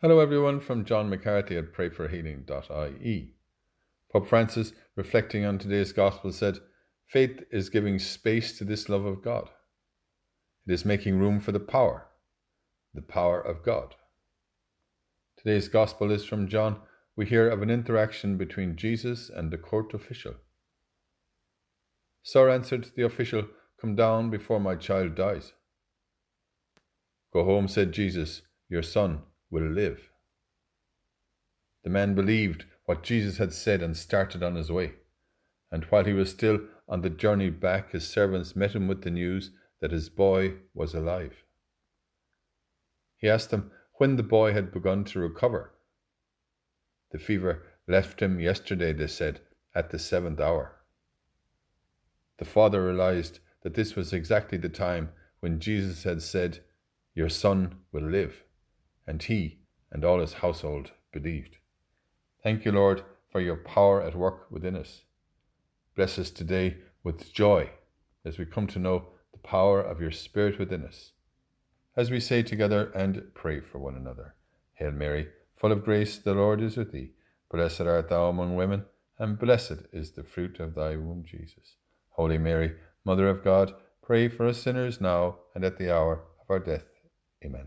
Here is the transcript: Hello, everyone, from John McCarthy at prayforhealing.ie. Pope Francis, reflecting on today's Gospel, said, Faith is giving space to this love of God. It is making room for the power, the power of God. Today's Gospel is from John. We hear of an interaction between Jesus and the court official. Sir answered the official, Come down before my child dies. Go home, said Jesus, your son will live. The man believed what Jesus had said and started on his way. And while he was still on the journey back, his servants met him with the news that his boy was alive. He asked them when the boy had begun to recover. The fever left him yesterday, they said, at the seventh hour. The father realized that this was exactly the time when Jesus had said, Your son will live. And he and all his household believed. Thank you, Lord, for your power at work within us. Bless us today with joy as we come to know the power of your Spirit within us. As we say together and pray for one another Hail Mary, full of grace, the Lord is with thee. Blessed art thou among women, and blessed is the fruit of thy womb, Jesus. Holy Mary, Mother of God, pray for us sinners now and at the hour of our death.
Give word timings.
Hello, 0.00 0.20
everyone, 0.20 0.60
from 0.60 0.84
John 0.84 1.10
McCarthy 1.10 1.56
at 1.56 1.72
prayforhealing.ie. 1.72 3.34
Pope 4.12 4.28
Francis, 4.28 4.72
reflecting 4.94 5.44
on 5.44 5.58
today's 5.58 5.90
Gospel, 5.90 6.30
said, 6.30 6.60
Faith 7.08 7.42
is 7.50 7.68
giving 7.68 7.98
space 7.98 8.56
to 8.56 8.64
this 8.64 8.88
love 8.88 9.04
of 9.04 9.24
God. 9.24 9.50
It 10.68 10.72
is 10.72 10.84
making 10.84 11.18
room 11.18 11.40
for 11.40 11.50
the 11.50 11.58
power, 11.58 12.06
the 12.94 13.02
power 13.02 13.40
of 13.40 13.64
God. 13.64 13.96
Today's 15.36 15.66
Gospel 15.66 16.12
is 16.12 16.24
from 16.24 16.46
John. 16.46 16.76
We 17.16 17.26
hear 17.26 17.48
of 17.48 17.60
an 17.62 17.70
interaction 17.70 18.36
between 18.36 18.76
Jesus 18.76 19.28
and 19.28 19.50
the 19.50 19.58
court 19.58 19.92
official. 19.94 20.34
Sir 22.22 22.48
answered 22.50 22.90
the 22.94 23.04
official, 23.04 23.48
Come 23.80 23.96
down 23.96 24.30
before 24.30 24.60
my 24.60 24.76
child 24.76 25.16
dies. 25.16 25.54
Go 27.32 27.42
home, 27.44 27.66
said 27.66 27.90
Jesus, 27.90 28.42
your 28.68 28.84
son 28.84 29.22
will 29.50 29.68
live. 29.68 30.10
The 31.84 31.90
man 31.90 32.14
believed 32.14 32.64
what 32.84 33.02
Jesus 33.02 33.38
had 33.38 33.52
said 33.52 33.82
and 33.82 33.96
started 33.96 34.42
on 34.42 34.54
his 34.54 34.70
way. 34.70 34.94
And 35.70 35.84
while 35.84 36.04
he 36.04 36.12
was 36.12 36.30
still 36.30 36.60
on 36.88 37.02
the 37.02 37.10
journey 37.10 37.50
back, 37.50 37.92
his 37.92 38.08
servants 38.08 38.56
met 38.56 38.74
him 38.74 38.88
with 38.88 39.02
the 39.02 39.10
news 39.10 39.50
that 39.80 39.90
his 39.90 40.08
boy 40.08 40.54
was 40.74 40.94
alive. 40.94 41.44
He 43.16 43.28
asked 43.28 43.50
them 43.50 43.70
when 43.94 44.16
the 44.16 44.22
boy 44.22 44.52
had 44.52 44.72
begun 44.72 45.04
to 45.04 45.18
recover. 45.18 45.74
The 47.10 47.18
fever 47.18 47.64
left 47.86 48.20
him 48.20 48.40
yesterday, 48.40 48.92
they 48.92 49.06
said, 49.06 49.40
at 49.74 49.90
the 49.90 49.98
seventh 49.98 50.40
hour. 50.40 50.76
The 52.38 52.44
father 52.44 52.84
realized 52.84 53.40
that 53.62 53.74
this 53.74 53.96
was 53.96 54.12
exactly 54.12 54.58
the 54.58 54.68
time 54.68 55.10
when 55.40 55.60
Jesus 55.60 56.04
had 56.04 56.22
said, 56.22 56.60
Your 57.14 57.28
son 57.28 57.76
will 57.92 58.08
live. 58.08 58.44
And 59.08 59.22
he 59.22 59.60
and 59.90 60.04
all 60.04 60.20
his 60.20 60.34
household 60.34 60.92
believed. 61.12 61.56
Thank 62.42 62.66
you, 62.66 62.72
Lord, 62.72 63.02
for 63.32 63.40
your 63.40 63.56
power 63.56 64.02
at 64.02 64.14
work 64.14 64.50
within 64.50 64.76
us. 64.76 65.00
Bless 65.96 66.18
us 66.18 66.30
today 66.30 66.76
with 67.02 67.32
joy 67.32 67.70
as 68.22 68.36
we 68.36 68.44
come 68.44 68.66
to 68.66 68.78
know 68.78 69.06
the 69.32 69.38
power 69.38 69.80
of 69.80 70.02
your 70.02 70.10
Spirit 70.10 70.58
within 70.58 70.84
us. 70.84 71.12
As 71.96 72.10
we 72.10 72.20
say 72.20 72.42
together 72.42 72.90
and 72.94 73.22
pray 73.34 73.60
for 73.60 73.78
one 73.78 73.96
another 73.96 74.34
Hail 74.74 74.92
Mary, 74.92 75.28
full 75.56 75.72
of 75.72 75.84
grace, 75.84 76.18
the 76.18 76.34
Lord 76.34 76.60
is 76.60 76.76
with 76.76 76.92
thee. 76.92 77.12
Blessed 77.50 77.80
art 77.80 78.10
thou 78.10 78.28
among 78.28 78.56
women, 78.56 78.84
and 79.18 79.38
blessed 79.38 79.88
is 79.90 80.12
the 80.12 80.22
fruit 80.22 80.60
of 80.60 80.74
thy 80.74 80.96
womb, 80.96 81.24
Jesus. 81.24 81.76
Holy 82.10 82.36
Mary, 82.36 82.74
Mother 83.06 83.26
of 83.26 83.42
God, 83.42 83.72
pray 84.02 84.28
for 84.28 84.46
us 84.46 84.58
sinners 84.58 85.00
now 85.00 85.38
and 85.54 85.64
at 85.64 85.78
the 85.78 85.90
hour 85.90 86.24
of 86.40 86.50
our 86.50 86.58
death. 86.58 86.84